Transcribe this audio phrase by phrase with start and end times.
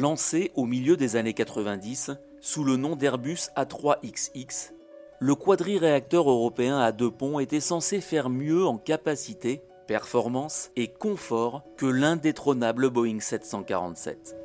[0.00, 4.72] Lancé au milieu des années 90 sous le nom d'Airbus A3XX,
[5.18, 11.64] le quadriréacteur européen à deux ponts était censé faire mieux en capacité, performance et confort
[11.76, 14.36] que l'indétrônable Boeing 747.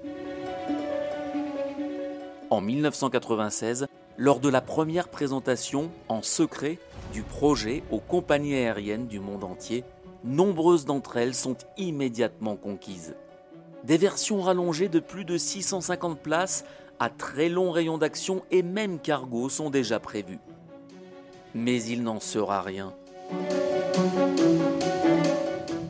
[2.50, 3.88] En 1996,
[4.18, 6.80] lors de la première présentation en secret
[7.14, 9.86] du projet aux compagnies aériennes du monde entier,
[10.26, 13.16] nombreuses d'entre elles sont immédiatement conquises.
[13.86, 16.66] Des versions rallongées de plus de 650 places
[17.00, 20.40] à très long rayon d'action et même cargo sont déjà prévues.
[21.54, 22.94] Mais il n'en sera rien.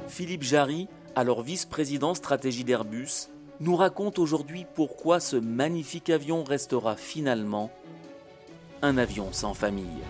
[0.09, 3.30] Philippe Jarry, alors vice-président stratégie d'Airbus,
[3.62, 7.71] nous raconte aujourd'hui pourquoi ce magnifique avion restera finalement
[8.82, 10.04] un avion sans famille.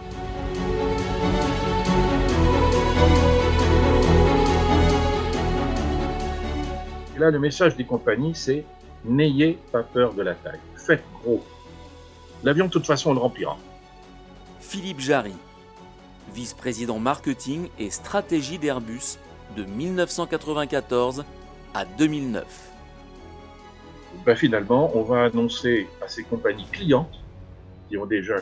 [7.15, 8.65] Et là, le message des compagnies, c'est
[9.05, 10.59] n'ayez pas peur de la taille.
[10.75, 11.43] Faites gros.
[12.43, 13.57] L'avion, de toute façon, on le remplira.
[14.59, 15.35] Philippe Jarry,
[16.33, 19.17] vice-président marketing et stratégie d'Airbus
[19.55, 21.23] de 1994
[21.73, 22.71] à 2009.
[24.25, 27.19] Ben, finalement, on va annoncer à ces compagnies clientes
[27.87, 28.35] qui ont déjà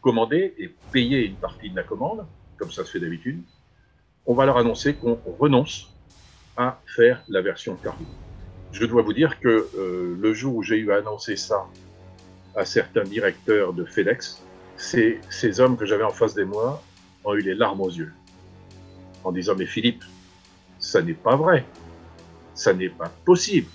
[0.00, 2.24] commandé et payé une partie de la commande,
[2.56, 3.42] comme ça se fait d'habitude,
[4.26, 5.92] on va leur annoncer qu'on renonce
[6.56, 8.04] à faire la version cargo.
[8.72, 11.66] Je dois vous dire que euh, le jour où j'ai eu à annoncer ça
[12.54, 14.42] à certains directeurs de FedEx,
[14.76, 16.82] ces, ces hommes que j'avais en face de moi
[17.24, 18.12] ont eu les larmes aux yeux,
[19.24, 20.04] en disant Mais Philippe,
[20.78, 21.64] ça n'est pas vrai,
[22.54, 23.68] ça n'est pas possible.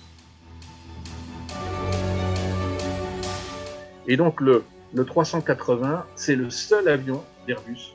[4.06, 7.92] Et donc le, le 380, c'est le seul avion d'Airbus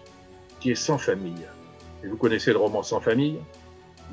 [0.59, 1.45] qui est sans famille.
[2.03, 3.39] Et vous connaissez le roman Sans famille?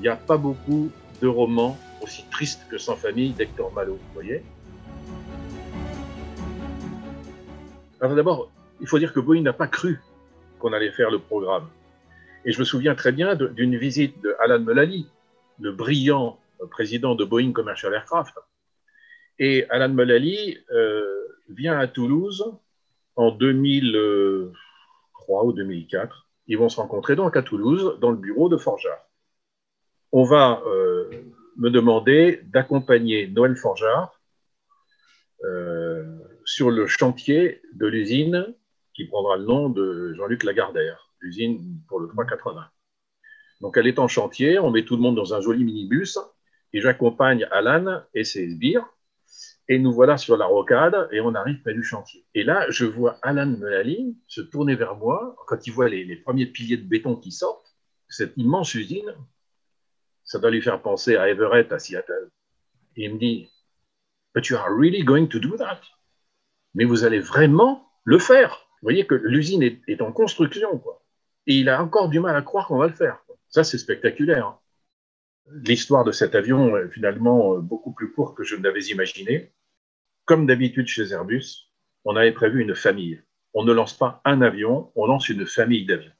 [0.00, 4.14] Il n'y a pas beaucoup de romans aussi tristes que Sans famille d'Hector Malo, vous
[4.14, 4.42] voyez
[8.00, 8.50] Alors d'abord,
[8.80, 10.00] il faut dire que Boeing n'a pas cru
[10.58, 11.68] qu'on allait faire le programme.
[12.46, 16.38] Et je me souviens très bien d'une visite de Alan le brillant
[16.70, 18.38] président de Boeing Commercial Aircraft.
[19.38, 21.04] Et Alan Mulally euh,
[21.50, 22.50] vient à Toulouse
[23.16, 26.26] en 2003 ou 2004.
[26.46, 29.09] Ils vont se rencontrer donc à Toulouse, dans le bureau de Forjard
[30.12, 31.10] on va euh,
[31.56, 34.20] me demander d'accompagner Noël Forgeard
[35.44, 36.04] euh,
[36.44, 38.54] sur le chantier de l'usine
[38.94, 42.66] qui prendra le nom de Jean-Luc Lagardère, l'usine pour le 380.
[43.60, 46.18] Donc elle est en chantier, on met tout le monde dans un joli minibus
[46.72, 48.86] et j'accompagne Alan et ses sbires
[49.68, 52.26] et nous voilà sur la rocade et on arrive près du chantier.
[52.34, 56.16] Et là, je vois Alan Melali se tourner vers moi quand il voit les, les
[56.16, 57.76] premiers piliers de béton qui sortent,
[58.08, 59.14] cette immense usine
[60.30, 62.30] ça doit lui faire penser à Everett, à Seattle.
[62.94, 63.50] Il me dit,
[64.32, 65.80] But you are really going to do that?
[66.72, 68.68] Mais vous allez vraiment le faire.
[68.74, 71.02] Vous voyez que l'usine est, en construction, quoi.
[71.48, 73.18] Et il a encore du mal à croire qu'on va le faire.
[73.48, 74.46] Ça, c'est spectaculaire.
[74.46, 74.58] Hein.
[75.64, 79.52] L'histoire de cet avion est finalement euh, beaucoup plus courte que je ne l'avais imaginé.
[80.26, 81.72] Comme d'habitude chez Airbus,
[82.04, 83.20] on avait prévu une famille.
[83.52, 86.12] On ne lance pas un avion, on lance une famille d'avions.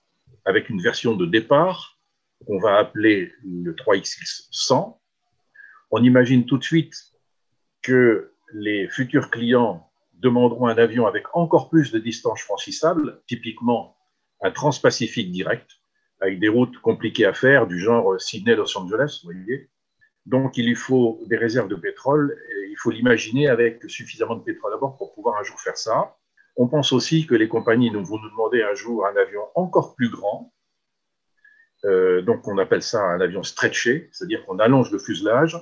[0.45, 2.00] Avec une version de départ
[2.47, 4.99] qu'on va appeler le 3XX100.
[5.91, 6.95] On imagine tout de suite
[7.83, 13.97] que les futurs clients demanderont un avion avec encore plus de distance franchissable, typiquement
[14.43, 15.71] un transpacifique direct,
[16.21, 19.71] avec des routes compliquées à faire, du genre Sydney-Los Angeles, vous voyez.
[20.27, 24.43] Donc, il lui faut des réserves de pétrole, et il faut l'imaginer avec suffisamment de
[24.43, 26.17] pétrole à bord pour pouvoir un jour faire ça.
[26.57, 30.11] On pense aussi que les compagnies vont nous demander un jour un avion encore plus
[30.11, 30.53] grand,
[31.85, 35.57] euh, donc, on appelle ça un avion stretché, c'est-à-dire qu'on allonge le fuselage.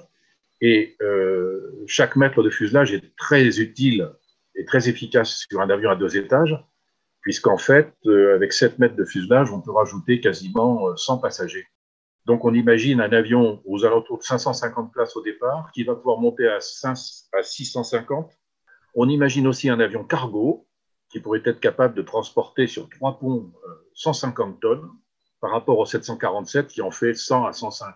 [0.61, 4.11] Et euh, chaque mètre de fuselage est très utile
[4.57, 6.57] et très efficace sur un avion à deux étages,
[7.21, 11.67] puisqu'en fait, euh, avec 7 mètres de fuselage, on peut rajouter quasiment 100 passagers.
[12.27, 16.19] Donc, on imagine un avion aux alentours de 550 places au départ, qui va pouvoir
[16.19, 16.97] monter à, 5,
[17.39, 18.33] à 650.
[18.95, 20.67] On imagine aussi un avion cargo,
[21.11, 23.51] qui pourrait être capable de transporter sur trois ponts
[23.95, 24.91] 150 tonnes
[25.41, 27.95] par rapport au 747 qui en fait 100 à 105.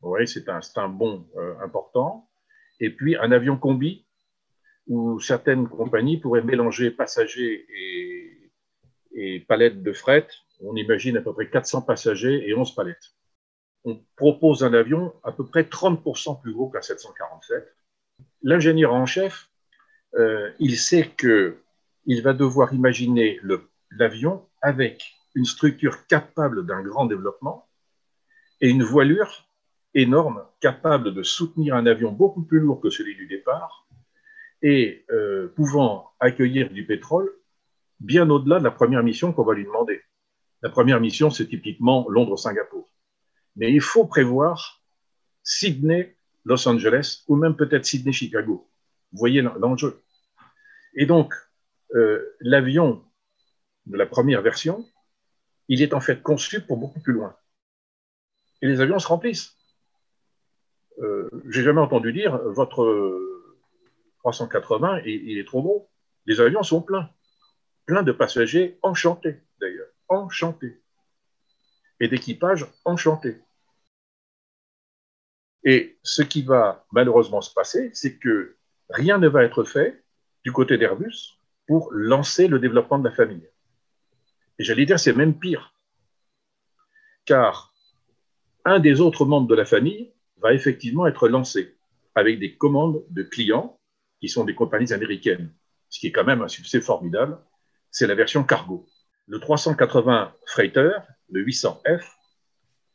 [0.00, 2.28] Vous voyez, c'est un, un bond euh, important.
[2.80, 4.06] Et puis un avion combi
[4.86, 8.52] où certaines compagnies pourraient mélanger passagers et,
[9.12, 10.28] et palettes de fret.
[10.60, 13.14] On imagine à peu près 400 passagers et 11 palettes.
[13.84, 17.74] On propose un avion à peu près 30% plus gros qu'un 747.
[18.42, 19.48] L'ingénieur en chef,
[20.14, 23.40] euh, il sait qu'il va devoir imaginer
[23.90, 27.68] l'avion avec une structure capable d'un grand développement
[28.62, 29.46] et une voilure
[29.94, 33.86] énorme capable de soutenir un avion beaucoup plus lourd que celui du départ
[34.62, 37.30] et euh, pouvant accueillir du pétrole
[38.00, 40.00] bien au-delà de la première mission qu'on va lui demander.
[40.62, 42.88] La première mission, c'est typiquement Londres-Singapour.
[43.56, 44.82] Mais il faut prévoir
[45.42, 48.68] Sydney, Los Angeles, ou même peut-être Sydney-Chicago.
[49.12, 50.02] Vous voyez l'enjeu.
[50.94, 51.34] Et donc,
[51.94, 53.04] euh, l'avion
[53.84, 54.84] de la première version,
[55.68, 57.36] il est en fait conçu pour beaucoup plus loin.
[58.62, 59.56] Et les avions se remplissent.
[60.98, 62.84] Euh, J'ai jamais entendu dire votre
[64.18, 65.90] 380, il est trop gros.
[66.24, 67.10] Les avions sont pleins.
[67.84, 69.88] Plein de passagers enchantés, d'ailleurs.
[70.08, 70.82] Enchantés.
[72.00, 73.40] Et d'équipages enchantés.
[75.64, 78.56] Et ce qui va malheureusement se passer, c'est que
[78.88, 80.04] rien ne va être fait
[80.44, 83.48] du côté d'Airbus pour lancer le développement de la famille.
[84.58, 85.74] Et j'allais dire, c'est même pire.
[87.24, 87.74] Car
[88.64, 91.76] un des autres membres de la famille va effectivement être lancé
[92.14, 93.78] avec des commandes de clients
[94.20, 95.52] qui sont des compagnies américaines,
[95.88, 97.38] ce qui est quand même un succès formidable.
[97.90, 98.86] C'est la version cargo.
[99.26, 100.90] Le 380 Freighter,
[101.30, 102.02] le 800F,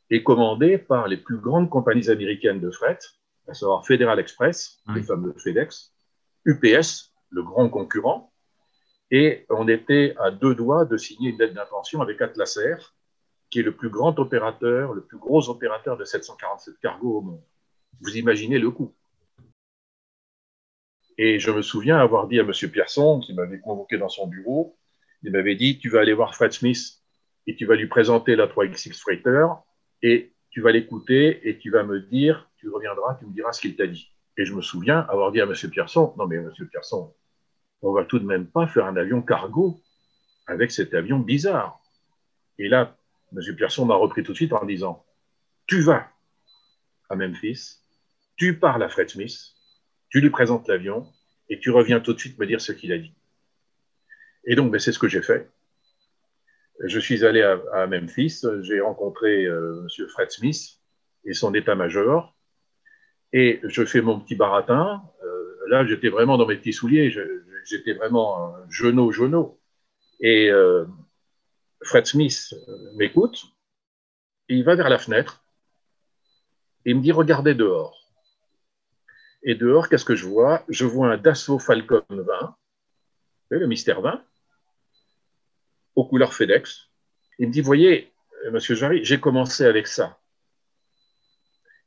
[0.10, 3.00] est commandé par les plus grandes compagnies américaines de fret,
[3.48, 5.94] à savoir Federal Express, les fameux FedEx,
[6.46, 8.31] UPS, le grand concurrent,
[9.12, 12.96] et on était à deux doigts de signer une lettre d'intention avec Atlas Air,
[13.50, 17.44] qui est le plus grand opérateur, le plus gros opérateur de 747 cargo au monde.
[18.00, 18.96] Vous imaginez le coût.
[21.18, 22.54] Et je me souviens avoir dit à M.
[22.72, 24.78] Pierson, qui m'avait convoqué dans son bureau,
[25.24, 27.02] il m'avait dit Tu vas aller voir Fred Smith
[27.48, 29.46] et tu vas lui présenter la 3XX Freighter
[30.02, 33.62] et tu vas l'écouter et tu vas me dire, tu reviendras, tu me diras ce
[33.62, 34.14] qu'il t'a dit.
[34.38, 35.54] Et je me souviens avoir dit à M.
[35.70, 36.52] Pierson Non, mais M.
[36.72, 37.14] Pierson,
[37.82, 39.82] on va tout de même pas faire un avion cargo
[40.48, 41.82] avec cet avion bizarre.
[42.58, 42.96] Et là,
[43.34, 43.56] M.
[43.56, 45.06] Pierson m'a repris tout de suite en disant
[45.68, 46.08] Tu vas
[47.10, 47.80] à Memphis,
[48.36, 49.54] tu parles à Fred Smith,
[50.10, 51.08] tu lui présentes l'avion
[51.50, 53.14] et tu reviens tout de suite me dire ce qu'il a dit.
[54.46, 55.50] Et donc, ben, c'est ce que j'ai fait.
[56.84, 60.08] Je suis allé à, Memphis, j'ai rencontré euh, M.
[60.08, 60.80] Fred Smith
[61.26, 62.36] et son état-major,
[63.34, 65.04] et je fais mon petit baratin.
[65.24, 67.12] Euh, là, j'étais vraiment dans mes petits souliers,
[67.66, 69.60] j'étais vraiment genou, genou.
[70.20, 70.86] Et euh,
[71.84, 72.54] Fred Smith
[72.96, 73.46] m'écoute,
[74.48, 75.44] il va vers la fenêtre,
[76.86, 78.02] et il me dit Regardez dehors.
[79.44, 80.64] Et dehors, qu'est-ce que je vois?
[80.70, 82.56] Je vois un Dassault Falcon 20,
[83.50, 84.24] le mystère 20,
[85.96, 86.90] aux couleurs FedEx.
[87.40, 88.14] Il me dit, voyez,
[88.46, 90.20] euh, monsieur Jarry, j'ai commencé avec ça.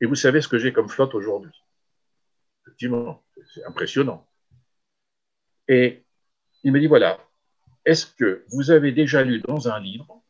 [0.00, 1.52] Et vous savez ce que j'ai comme flotte aujourd'hui?
[2.62, 3.22] Effectivement,
[3.54, 4.26] c'est impressionnant.
[5.68, 6.04] Et
[6.62, 7.18] il me dit, voilà,
[7.84, 10.22] est-ce que vous avez déjà lu dans un livre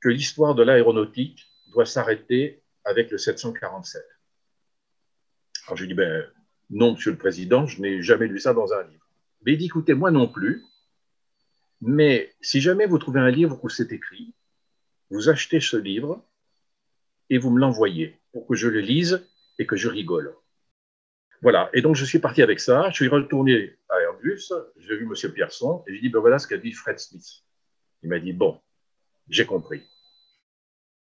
[0.00, 4.02] que l'histoire de l'aéronautique doit s'arrêter avec le 747
[5.68, 6.24] alors je lui dis, ben,
[6.70, 9.06] non, Monsieur le Président, je n'ai jamais lu ça dans un livre.
[9.44, 10.64] Mais il dit, écoutez, moi non plus,
[11.82, 14.34] mais si jamais vous trouvez un livre où c'est écrit,
[15.10, 16.24] vous achetez ce livre
[17.28, 19.26] et vous me l'envoyez pour que je le lise
[19.58, 20.34] et que je rigole.
[21.42, 23.76] Voilà, et donc je suis parti avec ça, je suis retourné
[24.22, 25.32] j'ai vu M.
[25.32, 27.26] Pierson, et j'ai dit, ben voilà ce qu'a dit Fred Smith.
[28.02, 28.60] Il m'a dit, bon,
[29.28, 29.82] j'ai compris.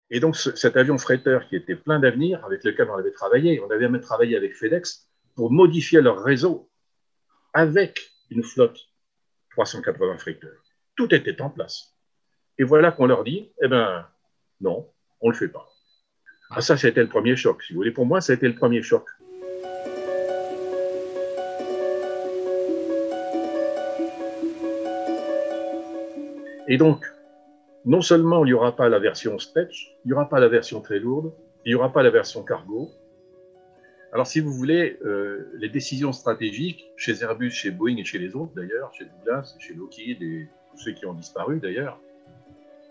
[0.10, 3.72] Et donc, cet avion freighter qui était plein d'avenir, avec lequel on avait travaillé, on
[3.72, 6.70] avait même travaillé avec FedEx pour modifier leur réseau
[7.54, 8.80] avec une flotte
[9.52, 10.50] 380 freighter.
[10.96, 11.96] Tout était en place.
[12.58, 14.08] Et voilà qu'on leur dit, eh ben,
[14.62, 14.92] non,
[15.22, 15.68] on ne le fait pas.
[16.52, 17.64] Ah, ça, c'était le premier choc.
[17.64, 19.06] Si vous voulez, pour moi, ça a été le premier choc.
[26.68, 27.06] Et donc,
[27.86, 30.82] non seulement il n'y aura pas la version stretch, il n'y aura pas la version
[30.82, 31.32] très lourde,
[31.66, 32.90] il n'y aura pas la version cargo.
[34.12, 38.36] Alors, si vous voulez, euh, les décisions stratégiques chez Airbus, chez Boeing et chez les
[38.36, 42.00] autres d'ailleurs, chez Douglas, chez Lockheed et tous ceux qui ont disparu d'ailleurs,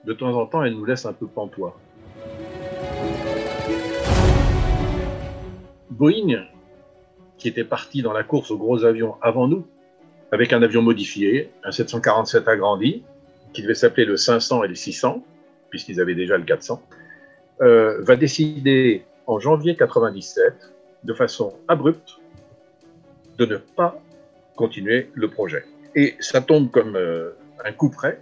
[0.05, 1.77] de temps en temps, elles nous laissent un peu pantois.
[5.91, 6.45] Boeing,
[7.39, 9.67] qui était parti dans la course aux gros avions avant nous,
[10.31, 13.03] avec un avion modifié, un 747 agrandi,
[13.55, 15.25] qui devait s'appeler le 500 et le 600,
[15.71, 16.83] puisqu'ils avaient déjà le 400,
[17.63, 20.53] euh, va décider en janvier 97,
[21.05, 22.19] de façon abrupte,
[23.39, 24.01] de ne pas
[24.57, 25.65] continuer le projet.
[25.95, 27.31] Et ça tombe comme euh,
[27.65, 28.21] un coup près.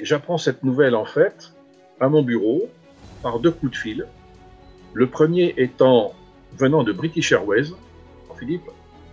[0.00, 1.52] J'apprends cette nouvelle en fait
[2.00, 2.68] à mon bureau
[3.22, 4.06] par deux coups de fil.
[4.94, 6.14] Le premier étant
[6.56, 7.72] venant de British Airways.
[8.38, 8.68] Philippe,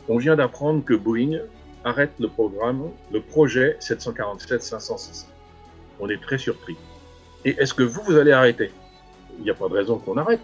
[0.07, 1.39] on vient d'apprendre que Boeing
[1.83, 5.27] arrête le programme, le projet 747-506
[6.01, 6.75] on est très surpris.
[7.45, 8.71] Et est-ce que vous, vous allez arrêter?
[9.37, 10.41] Il n'y a pas de raison qu'on arrête.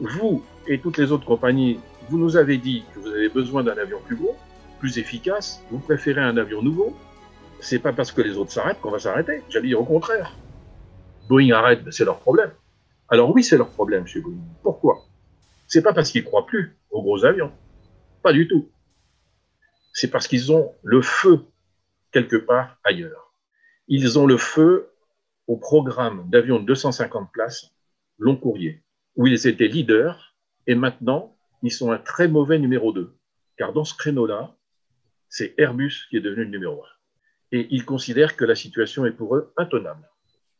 [0.00, 1.78] Vous et toutes les autres compagnies,
[2.08, 4.36] vous nous avez dit que vous avez besoin d'un avion plus gros.
[4.78, 6.96] plus efficace, vous préférez un avion nouveau,
[7.60, 9.42] c'est pas parce que les autres s'arrêtent qu'on va s'arrêter.
[9.48, 10.36] J'allais dire au contraire.
[11.28, 12.52] Boeing arrête, c'est leur problème.
[13.08, 14.38] Alors oui, c'est leur problème chez Boeing.
[14.62, 15.04] Pourquoi?
[15.66, 17.52] C'est pas parce qu'ils croient plus aux gros avions.
[18.22, 18.70] Pas du tout.
[19.92, 21.44] C'est parce qu'ils ont le feu
[22.12, 23.27] quelque part ailleurs.
[23.88, 24.90] Ils ont le feu
[25.46, 27.74] au programme d'avions de 250 places
[28.18, 28.82] long courrier,
[29.16, 30.34] où ils étaient leaders
[30.66, 33.16] et maintenant ils sont un très mauvais numéro 2.
[33.56, 34.54] Car dans ce créneau-là,
[35.28, 36.86] c'est Airbus qui est devenu le numéro 1.
[37.52, 40.08] Et ils considèrent que la situation est pour eux intenable.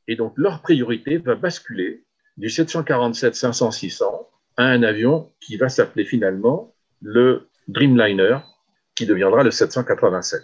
[0.06, 2.06] Et donc leur priorité va basculer
[2.38, 8.38] du 747 500 600 à un avion qui va s'appeler finalement le Dreamliner,
[8.94, 10.42] qui deviendra le 787.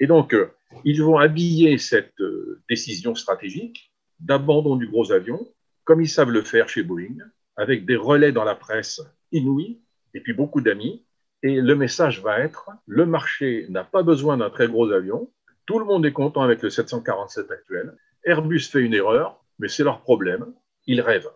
[0.00, 0.50] Et donc, euh,
[0.84, 5.46] ils vont habiller cette euh, décision stratégique d'abandon du gros avion,
[5.84, 7.18] comme ils savent le faire chez Boeing,
[7.56, 9.00] avec des relais dans la presse
[9.32, 9.80] inouïs,
[10.14, 11.04] et puis beaucoup d'amis.
[11.42, 15.30] Et le message va être, le marché n'a pas besoin d'un très gros avion,
[15.66, 19.84] tout le monde est content avec le 747 actuel, Airbus fait une erreur, mais c'est
[19.84, 20.52] leur problème,
[20.86, 21.30] ils rêvent.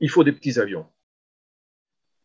[0.00, 0.86] Il faut des petits avions.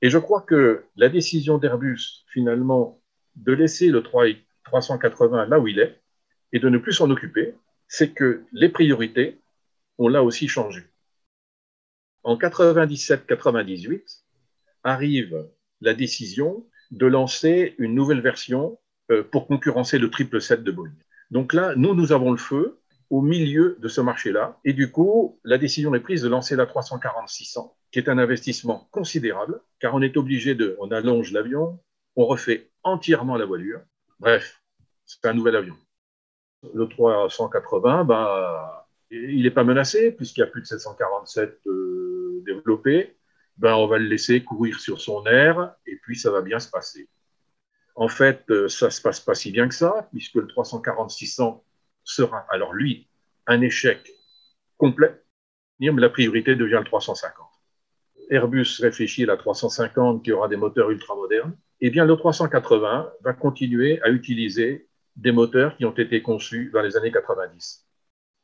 [0.02, 3.02] Et je crois que la décision d'Airbus, finalement,
[3.36, 4.04] de laisser le
[4.68, 6.00] 380 là où il est
[6.54, 7.56] et de ne plus s'en occuper,
[7.88, 9.40] c'est que les priorités
[9.98, 10.84] ont là aussi changé.
[12.24, 14.24] En 97-98
[14.84, 15.48] arrive
[15.82, 18.78] la décision de lancer une nouvelle version
[19.12, 20.92] euh, pour concurrencer le 777 de Boeing.
[21.32, 24.60] Donc là, nous, nous avons le feu au milieu de ce marché-là.
[24.66, 28.88] Et du coup, la décision est prise de lancer la 340-600, qui est un investissement
[28.92, 31.80] considérable, car on est obligé de, on allonge l'avion,
[32.16, 33.82] on refait entièrement la voilure.
[34.20, 34.62] Bref,
[35.06, 35.76] c'est un nouvel avion.
[36.74, 43.16] Le 380, bah, il n'est pas menacé, puisqu'il y a plus de 747 euh, développés.
[43.58, 46.70] Ben, on va le laisser courir sur son air, et puis ça va bien se
[46.70, 47.10] passer.
[47.96, 51.64] En fait, euh, ça ne se passe pas si bien que ça, puisque le 340-600
[52.04, 53.08] sera alors lui
[53.48, 54.12] un échec
[54.78, 55.22] complet,
[55.80, 57.48] la priorité devient le 350.
[58.30, 61.56] Airbus réfléchit à la 350 qui aura des moteurs ultra modernes.
[61.80, 66.82] Eh bien, le 380 va continuer à utiliser des moteurs qui ont été conçus dans
[66.82, 67.88] les années 90.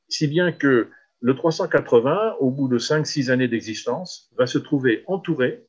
[0.08, 5.66] Si bien que le 380, au bout de 5-6 années d'existence, va se trouver entouré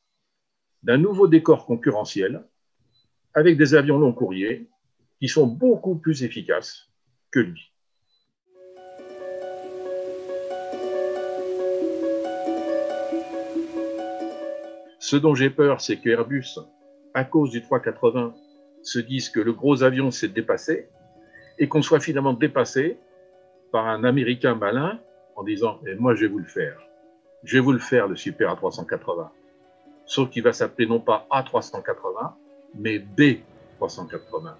[0.83, 2.44] d'un nouveau décor concurrentiel
[3.33, 4.68] avec des avions long courriers
[5.18, 6.90] qui sont beaucoup plus efficaces
[7.30, 7.73] que lui.
[14.99, 16.59] Ce dont j'ai peur, c'est que Airbus,
[17.14, 18.35] à cause du 380,
[18.83, 20.88] se dise que le gros avion s'est dépassé
[21.59, 22.99] et qu'on soit finalement dépassé
[23.73, 25.00] par un Américain malin
[25.37, 26.80] en disant eh, Moi, je vais vous le faire.
[27.44, 29.28] Je vais vous le faire, le Super A380.
[30.06, 32.33] Sauf qu'il va s'appeler non pas A380,
[32.75, 34.54] mais B380.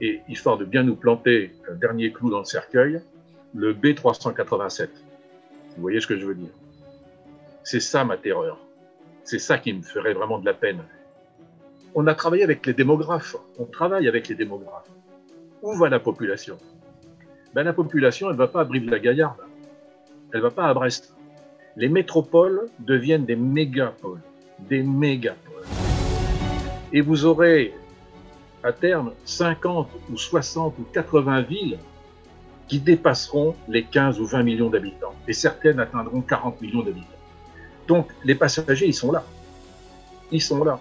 [0.00, 3.00] Et histoire de bien nous planter un dernier clou dans le cercueil,
[3.54, 4.88] le B387.
[5.76, 6.50] Vous voyez ce que je veux dire?
[7.64, 8.58] C'est ça ma terreur.
[9.28, 10.82] C'est ça qui me ferait vraiment de la peine.
[11.94, 13.36] On a travaillé avec les démographes.
[13.58, 14.88] On travaille avec les démographes.
[15.60, 16.56] Où va la population?
[17.52, 19.36] Ben, La population, elle ne va pas à Brive-la-Gaillarde.
[20.32, 21.14] Elle ne va pas à Brest.
[21.76, 24.22] Les métropoles deviennent des mégapoles.
[24.60, 25.66] Des mégapoles.
[26.94, 27.74] Et vous aurez
[28.62, 31.78] à terme 50 ou 60 ou 80 villes
[32.66, 35.14] qui dépasseront les 15 ou 20 millions d'habitants.
[35.26, 37.17] Et certaines atteindront 40 millions d'habitants.
[37.88, 39.24] Donc les passagers, ils sont là.
[40.30, 40.78] Ils sont là.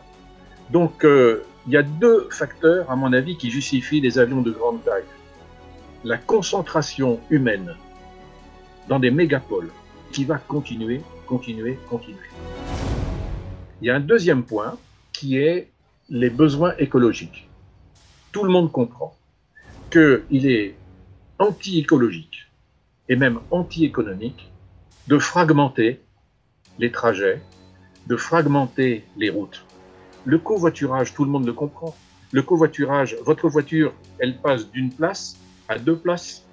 [0.69, 4.51] Donc euh, il y a deux facteurs, à mon avis, qui justifient les avions de
[4.51, 5.03] grande taille.
[6.03, 7.75] La concentration humaine
[8.87, 9.71] dans des mégapoles
[10.11, 12.29] qui va continuer, continuer, continuer.
[13.81, 14.77] Il y a un deuxième point
[15.13, 15.69] qui est
[16.09, 17.49] les besoins écologiques.
[18.31, 19.15] Tout le monde comprend
[19.89, 20.75] qu'il est
[21.39, 22.47] anti-écologique
[23.09, 24.51] et même anti-économique
[25.07, 26.01] de fragmenter
[26.79, 27.41] les trajets,
[28.07, 29.65] de fragmenter les routes.
[30.25, 31.95] Le covoiturage, tout le monde le comprend.
[32.31, 35.37] Le covoiturage, votre voiture, elle passe d'une place
[35.69, 36.45] à deux places,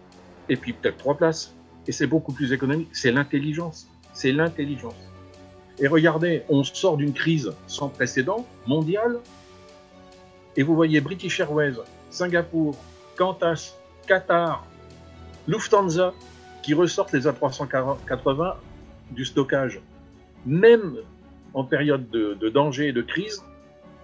[0.49, 1.55] et puis peut-être trois places,
[1.87, 2.89] et c'est beaucoup plus économique.
[2.93, 3.89] C'est l'intelligence.
[4.13, 4.95] C'est l'intelligence.
[5.79, 9.19] Et regardez, on sort d'une crise sans précédent, mondiale,
[10.57, 11.75] et vous voyez British Airways,
[12.11, 12.77] Singapour,
[13.17, 13.75] Qantas,
[14.07, 14.65] Qatar,
[15.49, 16.15] Lufthansa,
[16.63, 18.55] qui ressortent les A380
[19.11, 19.81] du stockage
[20.47, 20.97] même
[21.55, 23.45] en période de, danger et de crise,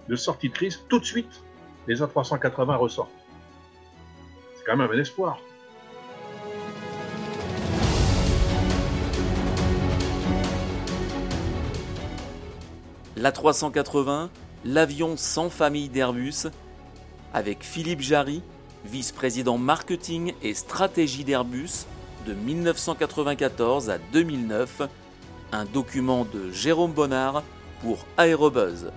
[0.07, 1.43] de sortie de crise, tout de suite,
[1.87, 3.11] les A380 ressortent.
[4.55, 5.39] C'est quand même un espoir.
[13.17, 14.29] L'A380,
[14.63, 16.47] L'avion sans famille d'Airbus,
[17.33, 18.41] avec Philippe Jarry,
[18.85, 21.85] vice-président marketing et stratégie d'Airbus
[22.25, 24.83] de 1994 à 2009,
[25.51, 27.43] un document de Jérôme Bonnard
[27.81, 28.91] pour Aérobuzz.